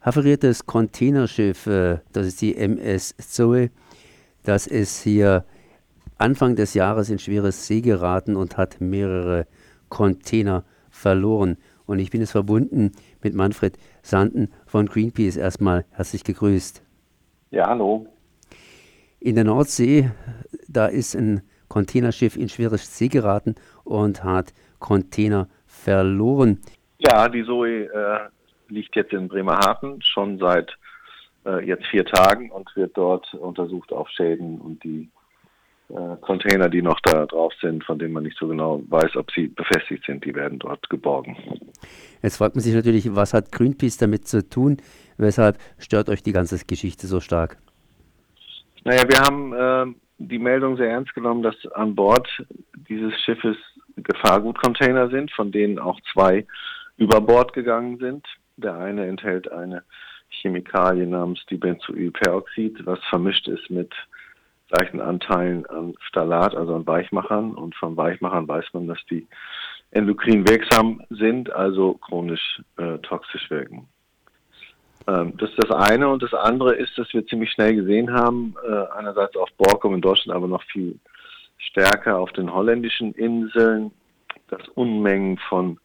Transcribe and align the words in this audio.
havariertes 0.00 0.66
Containerschiff, 0.66 1.66
äh, 1.66 1.98
das 2.12 2.26
ist 2.26 2.40
die 2.40 2.56
MS 2.56 3.14
Zoe, 3.18 3.70
das 4.42 4.66
ist 4.66 5.02
hier 5.02 5.44
Anfang 6.18 6.56
des 6.56 6.74
Jahres 6.74 7.10
in 7.10 7.18
schweres 7.18 7.66
See 7.66 7.80
geraten 7.80 8.36
und 8.36 8.56
hat 8.56 8.80
mehrere 8.80 9.46
Container 9.88 10.64
verloren. 10.90 11.56
Und 11.86 11.98
ich 11.98 12.10
bin 12.10 12.20
jetzt 12.20 12.32
verbunden 12.32 12.92
mit 13.22 13.34
Manfred 13.34 13.78
Sanden 14.02 14.50
von 14.66 14.86
Greenpeace. 14.86 15.36
Erstmal 15.36 15.84
herzlich 15.90 16.22
gegrüßt. 16.24 16.82
Ja, 17.50 17.68
hallo. 17.68 18.06
In 19.18 19.34
der 19.34 19.44
Nordsee, 19.44 20.10
da 20.68 20.86
ist 20.86 21.16
ein 21.16 21.42
Containerschiff 21.68 22.36
in 22.36 22.48
schweres 22.48 22.96
See 22.96 23.08
geraten 23.08 23.54
und 23.84 24.22
hat 24.22 24.52
Container 24.78 25.48
verloren. 25.66 26.60
Ja, 26.98 27.28
die 27.28 27.44
Zoe 27.44 27.84
äh, 27.84 28.28
liegt 28.70 28.96
jetzt 28.96 29.12
in 29.12 29.28
Bremerhaven 29.28 30.00
schon 30.02 30.38
seit 30.38 30.76
äh, 31.44 31.64
jetzt 31.64 31.86
vier 31.86 32.04
Tagen 32.04 32.50
und 32.50 32.74
wird 32.76 32.96
dort 32.96 33.32
untersucht 33.34 33.92
auf 33.92 34.08
Schäden 34.10 34.60
und 34.60 34.82
die 34.84 35.08
äh, 35.88 36.16
Container, 36.20 36.68
die 36.68 36.82
noch 36.82 37.00
da 37.00 37.26
drauf 37.26 37.52
sind, 37.60 37.84
von 37.84 37.98
denen 37.98 38.12
man 38.12 38.22
nicht 38.22 38.38
so 38.38 38.46
genau 38.46 38.82
weiß, 38.88 39.16
ob 39.16 39.30
sie 39.32 39.48
befestigt 39.48 40.04
sind, 40.06 40.24
die 40.24 40.34
werden 40.34 40.58
dort 40.58 40.88
geborgen. 40.88 41.36
Jetzt 42.22 42.36
fragt 42.36 42.54
man 42.54 42.62
sich 42.62 42.74
natürlich, 42.74 43.14
was 43.14 43.34
hat 43.34 43.50
Greenpeace 43.50 43.96
damit 43.96 44.28
zu 44.28 44.48
tun? 44.48 44.76
Weshalb 45.16 45.58
stört 45.78 46.08
euch 46.08 46.22
die 46.22 46.32
ganze 46.32 46.64
Geschichte 46.64 47.06
so 47.06 47.20
stark? 47.20 47.56
Naja, 48.84 49.02
wir 49.08 49.20
haben 49.20 49.52
äh, 49.52 49.94
die 50.18 50.38
Meldung 50.38 50.76
sehr 50.76 50.90
ernst 50.90 51.14
genommen, 51.14 51.42
dass 51.42 51.56
an 51.74 51.94
Bord 51.94 52.28
dieses 52.88 53.12
Schiffes 53.22 53.56
Gefahrgutcontainer 53.96 55.10
sind, 55.10 55.32
von 55.32 55.50
denen 55.50 55.78
auch 55.78 55.98
zwei 56.12 56.46
über 56.96 57.20
Bord 57.20 57.52
gegangen 57.52 57.98
sind. 57.98 58.26
Der 58.60 58.76
eine 58.76 59.06
enthält 59.06 59.50
eine 59.50 59.82
Chemikalie 60.28 61.06
namens 61.06 61.44
Dibenzoylperoxid, 61.46 62.84
was 62.86 62.98
vermischt 63.08 63.48
ist 63.48 63.70
mit 63.70 63.92
leichten 64.70 65.00
Anteilen 65.00 65.66
an 65.66 65.94
Phthalat, 66.08 66.54
also 66.54 66.74
an 66.74 66.86
Weichmachern. 66.86 67.54
Und 67.54 67.74
von 67.74 67.96
Weichmachern 67.96 68.46
weiß 68.46 68.66
man, 68.72 68.86
dass 68.86 68.98
die 69.10 69.26
endokrin 69.90 70.48
wirksam 70.48 71.02
sind, 71.10 71.50
also 71.50 71.94
chronisch 71.94 72.62
äh, 72.76 72.98
toxisch 72.98 73.50
wirken. 73.50 73.88
Ähm, 75.08 75.36
das 75.38 75.50
ist 75.50 75.64
das 75.64 75.70
eine. 75.70 76.08
Und 76.08 76.22
das 76.22 76.34
andere 76.34 76.74
ist, 76.74 76.96
dass 76.96 77.12
wir 77.12 77.26
ziemlich 77.26 77.50
schnell 77.50 77.74
gesehen 77.74 78.12
haben, 78.12 78.54
äh, 78.68 78.98
einerseits 78.98 79.36
auf 79.36 79.48
Borkum 79.56 79.94
in 79.94 80.00
Deutschland, 80.00 80.36
aber 80.36 80.48
noch 80.48 80.62
viel 80.64 80.98
stärker 81.58 82.18
auf 82.18 82.32
den 82.32 82.52
holländischen 82.52 83.12
Inseln, 83.14 83.90
dass 84.48 84.68
Unmengen 84.68 85.38
von 85.48 85.78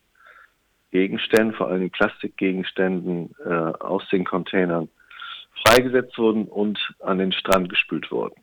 Gegenständen, 0.96 1.54
vor 1.54 1.68
allem 1.68 1.90
Plastikgegenständen 1.90 3.36
äh, 3.46 3.50
aus 3.50 4.08
den 4.14 4.24
Containern 4.24 4.88
freigesetzt 5.66 6.18
wurden 6.18 6.46
und 6.46 6.80
an 7.02 7.18
den 7.18 7.34
Strand 7.34 7.68
gespült 7.70 8.10
wurden. 8.12 8.36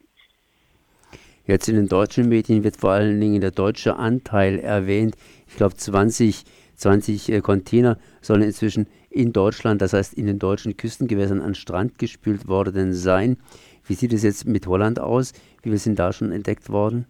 Jetzt 1.46 1.70
in 1.70 1.76
den 1.76 1.88
deutschen 1.88 2.28
Medien 2.28 2.62
wird 2.62 2.76
vor 2.76 2.90
allen 2.90 3.18
Dingen 3.18 3.40
der 3.40 3.52
deutsche 3.52 3.96
Anteil 3.96 4.58
erwähnt. 4.58 5.16
Ich 5.48 5.56
glaube, 5.56 5.76
20, 5.76 6.44
20 6.74 7.32
äh, 7.32 7.40
Container 7.40 7.96
sollen 8.20 8.42
inzwischen 8.42 8.86
in 9.08 9.32
Deutschland, 9.32 9.80
das 9.80 9.94
heißt 9.94 10.12
in 10.12 10.26
den 10.26 10.38
deutschen 10.38 10.76
Küstengewässern, 10.76 11.40
an 11.40 11.54
Strand 11.54 11.98
gespült 11.98 12.48
worden 12.48 12.92
sein. 12.92 13.38
Wie 13.86 13.94
sieht 13.94 14.12
es 14.12 14.22
jetzt 14.22 14.46
mit 14.46 14.66
Holland 14.66 15.00
aus? 15.00 15.32
Wie 15.62 15.70
viel 15.70 15.78
sind 15.78 15.98
da 15.98 16.12
schon 16.12 16.32
entdeckt 16.32 16.68
worden? 16.68 17.06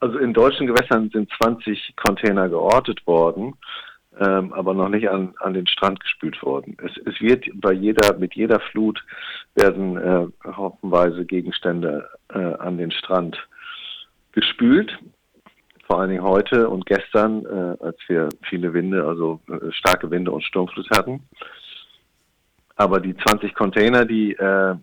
Also 0.00 0.18
in 0.18 0.32
deutschen 0.32 0.66
Gewässern 0.66 1.10
sind 1.10 1.30
20 1.38 1.94
Container 1.96 2.48
geortet 2.48 3.06
worden 3.06 3.54
ähm, 4.20 4.52
aber 4.52 4.74
noch 4.74 4.88
nicht 4.88 5.08
an, 5.08 5.34
an 5.38 5.54
den 5.54 5.66
Strand 5.66 6.00
gespült 6.00 6.42
worden. 6.42 6.76
Es, 6.82 6.92
es 7.06 7.20
wird 7.20 7.46
bei 7.54 7.72
jeder, 7.72 8.16
mit 8.18 8.34
jeder 8.34 8.60
Flut 8.60 9.04
werden 9.54 9.96
äh, 9.96 10.26
haufenweise 10.44 11.24
Gegenstände 11.24 12.08
äh, 12.28 12.38
an 12.38 12.78
den 12.78 12.90
Strand 12.90 13.38
gespült. 14.32 14.98
Vor 15.86 16.00
allen 16.00 16.10
Dingen 16.10 16.24
heute 16.24 16.68
und 16.68 16.84
gestern, 16.86 17.44
äh, 17.46 17.84
als 17.84 17.96
wir 18.08 18.28
viele 18.42 18.72
Winde, 18.74 19.04
also 19.04 19.40
äh, 19.48 19.72
starke 19.72 20.10
Winde 20.10 20.32
und 20.32 20.44
Sturmflut 20.44 20.90
hatten. 20.90 21.22
Aber 22.76 23.00
die 23.00 23.16
20 23.16 23.54
Container, 23.54 24.04
die 24.04 24.32
äh, 24.32 24.74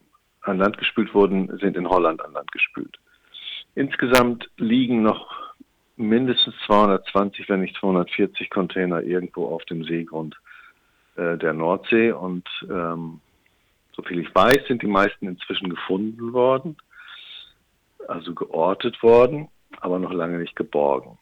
an 0.42 0.58
Land 0.58 0.78
gespült 0.78 1.14
wurden, 1.14 1.58
sind 1.60 1.78
in 1.78 1.88
Holland 1.90 2.24
an 2.24 2.34
Land 2.34 2.52
gespült. 2.52 2.98
Insgesamt 3.76 4.50
liegen 4.58 5.04
noch 5.04 5.54
mindestens 5.98 6.56
220, 6.66 7.50
wenn 7.50 7.62
nicht 7.62 7.76
240 7.78 8.50
Container 8.50 9.02
irgendwo 9.02 9.48
auf 9.48 9.64
dem 9.66 9.84
Seegrund 9.84 10.36
äh, 11.16 11.38
der 11.38 11.54
Nordsee. 11.54 12.12
Und 12.12 12.48
ähm, 12.70 13.20
soviel 13.94 14.20
ich 14.20 14.34
weiß, 14.34 14.68
sind 14.68 14.82
die 14.82 14.88
meisten 14.88 15.28
inzwischen 15.28 15.70
gefunden 15.70 16.34
worden, 16.34 16.78
also 18.08 18.34
geortet 18.34 19.02
worden, 19.04 19.50
aber 19.82 20.00
noch 20.00 20.14
lange 20.14 20.40
nicht 20.40 20.56
geborgen. 20.56 21.18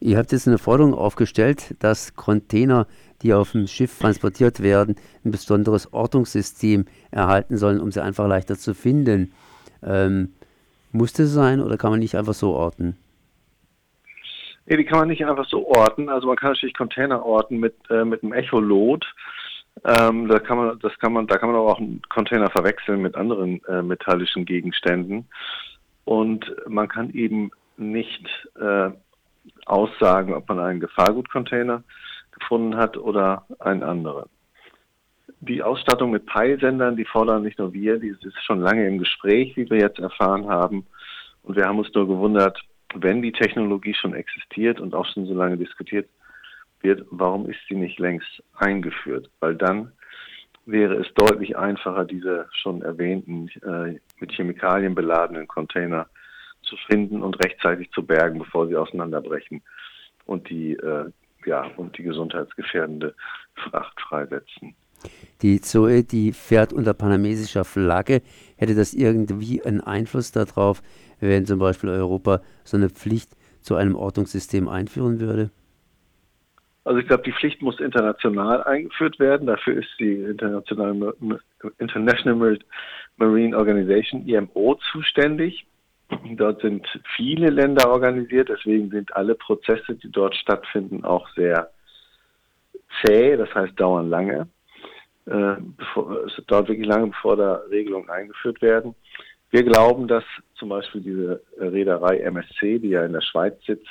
Ihr 0.00 0.16
habt 0.18 0.30
jetzt 0.30 0.46
eine 0.46 0.58
Forderung 0.58 0.94
aufgestellt, 0.94 1.74
dass 1.80 2.14
Container, 2.14 2.86
die 3.22 3.34
auf 3.34 3.52
dem 3.52 3.66
Schiff 3.66 3.98
transportiert 3.98 4.60
werden, 4.60 4.94
ein 5.24 5.32
besonderes 5.32 5.92
Ortungssystem 5.92 6.84
erhalten 7.10 7.56
sollen, 7.56 7.80
um 7.80 7.90
sie 7.90 8.02
einfach 8.02 8.28
leichter 8.28 8.56
zu 8.56 8.74
finden. 8.74 9.32
Ähm, 9.82 10.34
muss 10.92 11.12
das 11.12 11.32
sein 11.32 11.60
oder 11.60 11.76
kann 11.76 11.90
man 11.90 12.00
nicht 12.00 12.16
einfach 12.16 12.34
so 12.34 12.54
orten? 12.54 12.96
Nee, 14.66 14.76
die 14.76 14.84
kann 14.84 14.98
man 14.98 15.08
nicht 15.08 15.24
einfach 15.24 15.48
so 15.48 15.66
orten. 15.66 16.08
Also 16.08 16.26
man 16.26 16.36
kann 16.36 16.50
natürlich 16.50 16.76
Container 16.76 17.24
orten 17.24 17.58
mit, 17.58 17.74
äh, 17.90 18.04
mit 18.04 18.22
einem 18.22 18.34
Echolot. 18.34 19.04
Ähm, 19.84 20.28
da 20.28 20.38
kann 20.38 20.58
man, 20.58 20.78
das 20.80 20.98
kann 20.98 21.12
man, 21.12 21.26
da 21.26 21.38
kann 21.38 21.50
man 21.50 21.58
auch 21.58 21.78
einen 21.78 22.02
Container 22.08 22.50
verwechseln 22.50 23.00
mit 23.00 23.14
anderen 23.14 23.64
äh, 23.64 23.82
metallischen 23.82 24.44
Gegenständen. 24.44 25.26
Und 26.04 26.54
man 26.66 26.88
kann 26.88 27.10
eben 27.10 27.50
nicht 27.76 28.26
äh, 28.60 28.90
aussagen, 29.66 30.34
ob 30.34 30.48
man 30.48 30.58
einen 30.58 30.80
Gefahrgutcontainer 30.80 31.82
gefunden 32.32 32.76
hat 32.76 32.96
oder 32.96 33.46
einen 33.60 33.82
anderen. 33.82 34.28
Die 35.40 35.62
Ausstattung 35.62 36.10
mit 36.10 36.26
Peilsendern, 36.26 36.96
die 36.96 37.04
fordern 37.04 37.42
nicht 37.42 37.58
nur 37.58 37.72
wir, 37.72 37.98
die 37.98 38.08
ist 38.08 38.44
schon 38.44 38.60
lange 38.60 38.86
im 38.86 38.98
Gespräch, 38.98 39.56
wie 39.56 39.70
wir 39.70 39.78
jetzt 39.78 39.98
erfahren 39.98 40.48
haben. 40.48 40.86
Und 41.42 41.56
wir 41.56 41.64
haben 41.64 41.78
uns 41.78 41.92
nur 41.94 42.08
gewundert, 42.08 42.58
wenn 42.94 43.22
die 43.22 43.32
Technologie 43.32 43.94
schon 43.94 44.14
existiert 44.14 44.80
und 44.80 44.94
auch 44.94 45.06
schon 45.06 45.26
so 45.26 45.34
lange 45.34 45.56
diskutiert 45.56 46.08
wird, 46.80 47.04
warum 47.10 47.48
ist 47.48 47.60
sie 47.68 47.74
nicht 47.74 47.98
längst 47.98 48.42
eingeführt? 48.56 49.30
Weil 49.40 49.54
dann 49.54 49.92
wäre 50.66 50.94
es 50.94 51.06
deutlich 51.14 51.56
einfacher, 51.56 52.04
diese 52.04 52.48
schon 52.52 52.82
erwähnten 52.82 53.48
äh, 53.62 53.98
mit 54.20 54.32
Chemikalien 54.32 54.94
beladenen 54.94 55.46
Container 55.46 56.08
zu 56.62 56.76
finden 56.88 57.22
und 57.22 57.42
rechtzeitig 57.42 57.90
zu 57.92 58.04
bergen, 58.04 58.40
bevor 58.40 58.68
sie 58.68 58.76
auseinanderbrechen 58.76 59.62
und 60.26 60.48
die 60.50 60.74
äh, 60.74 61.10
ja 61.46 61.64
und 61.76 61.96
die 61.96 62.02
gesundheitsgefährdende 62.02 63.14
Fracht 63.54 63.98
freisetzen. 64.00 64.74
Die 65.42 65.60
Zoe, 65.60 66.02
die 66.02 66.32
fährt 66.32 66.72
unter 66.72 66.94
panamesischer 66.94 67.64
Flagge. 67.64 68.22
Hätte 68.56 68.74
das 68.74 68.92
irgendwie 68.92 69.62
einen 69.62 69.80
Einfluss 69.80 70.32
darauf, 70.32 70.82
wenn 71.20 71.46
zum 71.46 71.58
Beispiel 71.58 71.90
Europa 71.90 72.40
so 72.64 72.76
eine 72.76 72.90
Pflicht 72.90 73.36
zu 73.60 73.76
einem 73.76 73.94
Ortungssystem 73.94 74.68
einführen 74.68 75.20
würde? 75.20 75.50
Also 76.84 77.00
ich 77.00 77.06
glaube, 77.06 77.22
die 77.24 77.32
Pflicht 77.32 77.60
muss 77.60 77.80
international 77.80 78.64
eingeführt 78.64 79.18
werden. 79.20 79.46
Dafür 79.46 79.78
ist 79.78 79.90
die 79.98 80.22
International, 80.22 81.14
International 81.78 82.58
Marine 83.18 83.56
Organization, 83.56 84.26
IMO, 84.26 84.78
zuständig. 84.90 85.66
Dort 86.36 86.62
sind 86.62 86.86
viele 87.14 87.50
Länder 87.50 87.90
organisiert, 87.90 88.48
deswegen 88.48 88.88
sind 88.90 89.14
alle 89.14 89.34
Prozesse, 89.34 89.96
die 89.96 90.10
dort 90.10 90.34
stattfinden, 90.34 91.04
auch 91.04 91.28
sehr 91.36 91.70
zäh, 93.02 93.36
das 93.36 93.54
heißt 93.54 93.78
dauern 93.78 94.08
lange. 94.08 94.48
Äh, 95.28 95.56
bevor, 95.76 96.24
es 96.24 96.32
dauert 96.46 96.68
wirklich 96.68 96.86
lange, 96.86 97.08
bevor 97.08 97.36
da 97.36 97.56
Regelungen 97.70 98.08
eingeführt 98.08 98.62
werden. 98.62 98.94
Wir 99.50 99.62
glauben, 99.62 100.08
dass 100.08 100.24
zum 100.54 100.70
Beispiel 100.70 101.02
diese 101.02 101.42
Reederei 101.58 102.20
MSC, 102.20 102.78
die 102.78 102.88
ja 102.90 103.04
in 103.04 103.12
der 103.12 103.20
Schweiz 103.20 103.54
sitzt, 103.66 103.90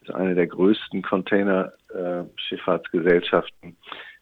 ist 0.00 0.14
eine 0.14 0.34
der 0.34 0.46
größten 0.46 1.02
Containerschifffahrtsgesellschaften. 1.02 3.76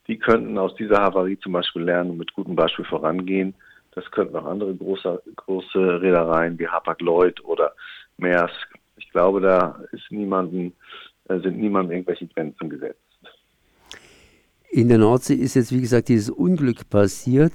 Die 0.08 0.18
könnten 0.18 0.58
aus 0.58 0.74
dieser 0.74 1.02
Havarie 1.02 1.38
zum 1.38 1.52
Beispiel 1.52 1.82
lernen 1.82 2.10
und 2.10 2.18
mit 2.18 2.34
gutem 2.34 2.56
Beispiel 2.56 2.84
vorangehen. 2.84 3.54
Das 3.92 4.10
könnten 4.10 4.34
auch 4.36 4.46
andere 4.46 4.74
große, 4.74 5.22
große 5.36 6.02
Reedereien 6.02 6.58
wie 6.58 6.66
Hapag-Lloyd 6.66 7.44
oder 7.44 7.74
Maersk. 8.16 8.74
Ich 8.96 9.08
glaube, 9.10 9.40
da 9.40 9.80
ist 9.92 10.10
niemanden, 10.10 10.74
äh, 11.28 11.38
sind 11.38 11.58
niemandem 11.58 11.92
irgendwelche 11.92 12.26
Grenzen 12.26 12.68
gesetzt. 12.68 13.03
In 14.74 14.88
der 14.88 14.98
Nordsee 14.98 15.34
ist 15.34 15.54
jetzt, 15.54 15.70
wie 15.70 15.80
gesagt, 15.80 16.08
dieses 16.08 16.30
Unglück 16.30 16.90
passiert. 16.90 17.52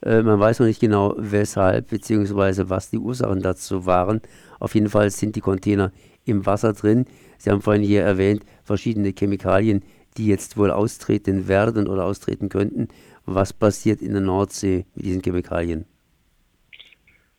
Äh, 0.00 0.22
man 0.22 0.40
weiß 0.40 0.60
noch 0.60 0.66
nicht 0.66 0.80
genau, 0.80 1.14
weshalb 1.18 1.90
bzw. 1.90 2.70
was 2.70 2.88
die 2.88 2.96
Ursachen 2.96 3.42
dazu 3.42 3.84
waren. 3.84 4.22
Auf 4.58 4.74
jeden 4.74 4.88
Fall 4.88 5.10
sind 5.10 5.36
die 5.36 5.42
Container 5.42 5.92
im 6.24 6.46
Wasser 6.46 6.72
drin. 6.72 7.04
Sie 7.36 7.50
haben 7.50 7.60
vorhin 7.60 7.82
hier 7.82 8.00
erwähnt, 8.00 8.42
verschiedene 8.64 9.12
Chemikalien 9.12 9.82
die 10.16 10.26
jetzt 10.26 10.56
wohl 10.56 10.70
austreten 10.70 11.48
werden 11.48 11.88
oder 11.88 12.04
austreten 12.04 12.48
könnten. 12.48 12.88
Was 13.24 13.52
passiert 13.52 14.02
in 14.02 14.12
der 14.12 14.20
Nordsee 14.20 14.86
mit 14.94 15.04
diesen 15.04 15.22
Chemikalien? 15.22 15.86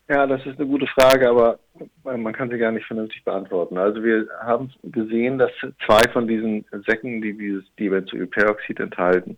Ja, 0.09 0.27
das 0.27 0.45
ist 0.45 0.59
eine 0.59 0.67
gute 0.67 0.87
Frage, 0.87 1.29
aber 1.29 1.59
man 2.03 2.33
kann 2.33 2.49
sie 2.49 2.57
gar 2.57 2.73
nicht 2.73 2.85
vernünftig 2.85 3.23
beantworten. 3.23 3.77
Also 3.77 4.03
wir 4.03 4.27
haben 4.41 4.69
gesehen, 4.83 5.37
dass 5.37 5.51
zwei 5.85 6.01
von 6.11 6.27
diesen 6.27 6.65
Säcken, 6.85 7.21
die 7.21 7.37
dieses 7.37 7.63
Dibenzoylperoxid 7.79 8.81
enthalten, 8.81 9.37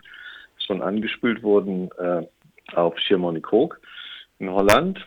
schon 0.65 0.81
angespült 0.81 1.44
wurden 1.44 1.91
äh, 2.00 2.23
auf 2.73 2.97
Schiermonnikoog 2.97 3.79
in 4.39 4.50
Holland. 4.50 5.00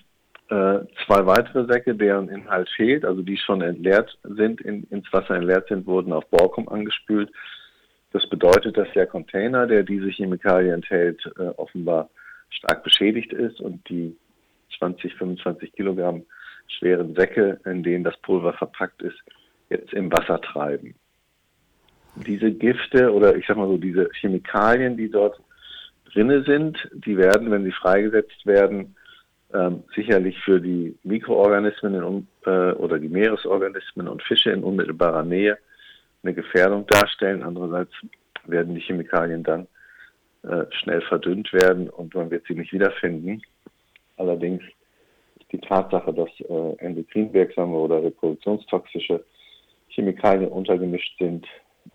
Äh, 0.49 0.87
zwei 1.05 1.26
weitere 1.26 1.66
Säcke, 1.66 1.94
deren 1.94 2.28
Inhalt 2.28 2.69
fehlt, 2.70 3.05
also 3.05 3.22
die 3.22 3.37
schon 3.37 3.60
entleert 3.60 4.16
sind, 4.22 4.60
in, 4.60 4.84
ins 4.84 5.12
Wasser 5.12 5.34
entleert 5.34 5.69
sind, 5.69 5.87
wurden 5.87 6.12
auf 6.12 6.26
Borkum 6.31 6.69
angespült. 6.69 7.31
Das 8.12 8.26
bedeutet, 8.31 8.76
dass 8.76 8.90
der 8.94 9.06
Container, 9.06 9.66
der 9.66 9.82
diese 9.82 10.08
Chemikalie 10.08 10.72
enthält, 10.72 11.20
äh, 11.38 11.49
offenbar 11.56 12.08
stark 12.49 12.84
beschädigt 12.84 13.32
ist 13.32 13.60
und 13.60 13.87
die 13.90 14.16
20, 14.79 15.15
25 15.15 15.73
Kilogramm 15.73 16.25
schweren 16.69 17.15
Säcke, 17.15 17.61
in 17.65 17.83
denen 17.83 18.05
das 18.05 18.17
Pulver 18.19 18.53
verpackt 18.53 19.03
ist, 19.03 19.19
jetzt 19.71 19.93
im 19.93 20.13
Wasser 20.13 20.41
treiben. 20.41 20.95
Diese 22.15 22.51
Gifte 22.51 23.13
oder 23.13 23.37
ich 23.37 23.47
sag 23.47 23.57
mal 23.57 23.69
so, 23.69 23.77
diese 23.79 24.09
Chemikalien, 24.21 24.97
die 24.97 25.11
dort 25.11 25.41
drinne 26.13 26.43
sind, 26.43 26.89
die 26.93 27.17
werden, 27.17 27.51
wenn 27.51 27.65
sie 27.65 27.73
freigesetzt 27.73 28.45
werden, 28.45 28.97
ähm, 29.55 29.85
sicherlich 29.95 30.39
für 30.41 30.61
die 30.61 30.97
Mikroorganismen 31.05 31.95
in, 31.95 32.27
äh, 32.45 32.73
oder 32.73 32.99
die 32.99 33.09
Meeresorganismen 33.09 34.09
und 34.09 34.23
Fische 34.23 34.51
in 34.51 34.63
unmittelbarer 34.63 35.23
Nähe 35.23 35.59
eine 36.23 36.35
Gefährdung 36.35 36.87
darstellen. 36.87 37.43
Andererseits 37.43 37.93
werden 38.47 38.75
die 38.75 38.81
Chemikalien 38.81 39.43
dann 39.43 39.67
äh, 40.43 40.65
schnell 40.71 41.01
verdünnt 41.03 41.53
werden 41.53 41.89
und 41.89 42.15
man 42.15 42.31
wird 42.31 42.45
sie 42.47 42.55
nicht 42.55 42.73
wiederfinden. 42.73 43.43
Allerdings 44.19 44.62
ist 45.38 45.53
die 45.53 45.59
Tatsache, 45.59 46.12
dass 46.12 46.29
äh, 46.41 46.76
endokrinwirksame 46.79 47.76
oder 47.76 48.03
reproduktionstoxische 48.03 49.25
Chemikalien 49.88 50.50
untergemischt 50.50 51.19
sind, 51.19 51.47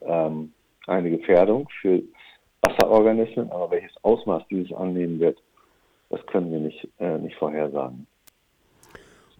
ähm, 0.01 0.51
eine 0.87 1.11
Gefährdung 1.11 1.69
für 1.81 2.01
Wasserorganismen, 2.61 3.51
aber 3.51 3.71
welches 3.71 3.91
Ausmaß 4.03 4.43
dieses 4.49 4.73
annehmen 4.73 5.19
wird, 5.19 5.37
das 6.09 6.25
können 6.27 6.51
wir 6.51 6.59
nicht, 6.59 6.87
äh, 6.99 7.17
nicht 7.17 7.35
vorhersagen. 7.35 8.07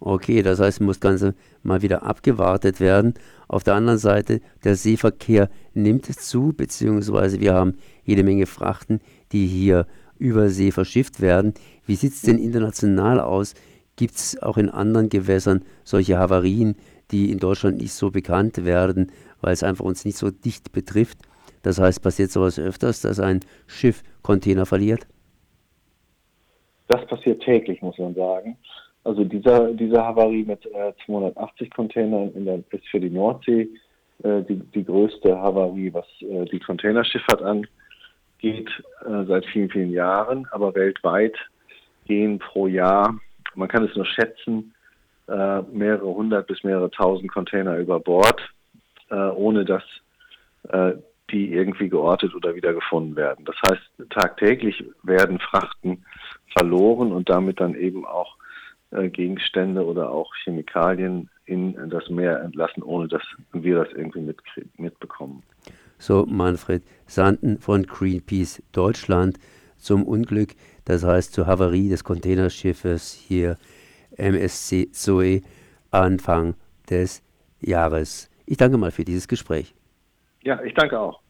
Okay, 0.00 0.42
das 0.42 0.60
heißt, 0.60 0.80
muss 0.80 1.00
das 1.00 1.08
Ganze 1.08 1.34
mal 1.62 1.80
wieder 1.80 2.02
abgewartet 2.02 2.80
werden. 2.80 3.14
Auf 3.48 3.64
der 3.64 3.74
anderen 3.74 3.98
Seite, 3.98 4.40
der 4.62 4.74
Seeverkehr 4.74 5.48
nimmt 5.72 6.06
zu, 6.06 6.52
beziehungsweise 6.54 7.40
wir 7.40 7.54
haben 7.54 7.78
jede 8.04 8.22
Menge 8.22 8.46
Frachten, 8.46 9.00
die 9.32 9.46
hier 9.46 9.86
über 10.24 10.48
See 10.48 10.72
verschifft 10.72 11.20
werden. 11.20 11.52
Wie 11.86 11.96
sieht 11.96 12.12
es 12.12 12.22
denn 12.22 12.38
international 12.38 13.20
aus? 13.20 13.54
Gibt 13.96 14.14
es 14.14 14.40
auch 14.42 14.56
in 14.56 14.70
anderen 14.70 15.10
Gewässern 15.10 15.62
solche 15.84 16.18
Havarien, 16.18 16.76
die 17.10 17.30
in 17.30 17.38
Deutschland 17.38 17.76
nicht 17.76 17.92
so 17.92 18.10
bekannt 18.10 18.64
werden, 18.64 19.12
weil 19.42 19.52
es 19.52 19.62
einfach 19.62 19.84
uns 19.84 20.04
nicht 20.06 20.16
so 20.16 20.30
dicht 20.30 20.72
betrifft? 20.72 21.18
Das 21.62 21.78
heißt, 21.78 22.02
passiert 22.02 22.30
sowas 22.30 22.58
öfters, 22.58 23.02
dass 23.02 23.20
ein 23.20 23.40
Schiff 23.66 24.02
Container 24.22 24.64
verliert? 24.64 25.06
Das 26.88 27.06
passiert 27.06 27.42
täglich, 27.42 27.80
muss 27.82 27.98
man 27.98 28.14
sagen. 28.14 28.56
Also 29.04 29.24
dieser, 29.24 29.72
diese 29.72 30.02
Havarie 30.02 30.44
mit 30.44 30.64
äh, 30.66 30.92
280 31.04 31.70
Containern 31.70 32.32
in 32.32 32.46
der, 32.46 32.62
ist 32.70 32.88
für 32.90 33.00
die 33.00 33.10
Nordsee 33.10 33.68
äh, 34.22 34.42
die, 34.42 34.56
die 34.74 34.84
größte 34.84 35.38
Havarie, 35.38 35.92
was 35.92 36.06
äh, 36.20 36.46
die 36.46 36.60
Containerschifffahrt 36.60 37.42
angeht, 38.44 38.70
äh, 39.06 39.24
seit 39.26 39.46
vielen, 39.46 39.70
vielen 39.70 39.90
Jahren. 39.90 40.46
Aber 40.50 40.74
weltweit 40.74 41.36
gehen 42.06 42.38
pro 42.38 42.66
Jahr, 42.66 43.18
man 43.54 43.68
kann 43.68 43.84
es 43.84 43.96
nur 43.96 44.06
schätzen, 44.06 44.74
äh, 45.28 45.62
mehrere 45.62 46.14
hundert 46.14 46.46
bis 46.46 46.62
mehrere 46.64 46.90
tausend 46.90 47.32
Container 47.32 47.78
über 47.78 48.00
Bord, 48.00 48.40
äh, 49.10 49.14
ohne 49.14 49.64
dass 49.64 49.82
die 51.30 51.52
irgendwie 51.52 51.90
geortet 51.90 52.34
oder 52.34 52.54
wieder 52.54 52.72
gefunden 52.72 53.16
werden. 53.16 53.44
Das 53.44 53.56
heißt, 53.68 54.08
tagtäglich 54.08 54.82
werden 55.02 55.38
Frachten 55.38 56.02
verloren 56.56 57.12
und 57.12 57.28
damit 57.28 57.60
dann 57.60 57.74
eben 57.74 58.06
auch 58.06 58.34
äh, 58.92 59.10
Gegenstände 59.10 59.84
oder 59.84 60.08
auch 60.10 60.34
Chemikalien 60.42 61.28
in 61.44 61.90
das 61.90 62.08
Meer 62.08 62.40
entlassen, 62.40 62.82
ohne 62.82 63.08
dass 63.08 63.22
wir 63.52 63.84
das 63.84 63.92
irgendwie 63.92 64.34
mitbekommen. 64.78 65.42
So 66.04 66.26
Manfred 66.26 66.82
Sanden 67.06 67.58
von 67.58 67.84
Greenpeace 67.84 68.62
Deutschland 68.72 69.38
zum 69.78 70.04
Unglück, 70.04 70.54
das 70.84 71.02
heißt 71.02 71.32
zur 71.32 71.46
Havarie 71.46 71.88
des 71.88 72.04
Containerschiffes 72.04 73.14
hier 73.14 73.56
MSC 74.18 74.90
Zoe 74.92 75.40
Anfang 75.90 76.56
des 76.90 77.22
Jahres. 77.62 78.28
Ich 78.44 78.58
danke 78.58 78.76
mal 78.76 78.90
für 78.90 79.06
dieses 79.06 79.28
Gespräch. 79.28 79.74
Ja, 80.42 80.62
ich 80.62 80.74
danke 80.74 81.00
auch. 81.00 81.20